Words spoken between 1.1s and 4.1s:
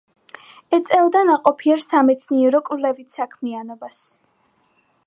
ნაყოფიერ სამეცნიერო-კვლევით საქმიანობას.